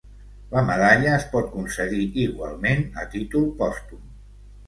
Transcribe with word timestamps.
La 0.53 0.61
medalla 0.69 1.11
es 1.17 1.25
pot 1.33 1.51
concedir 1.57 2.07
igualment 2.23 2.83
a 3.01 3.05
títol 3.17 3.47
pòstum. 3.61 4.01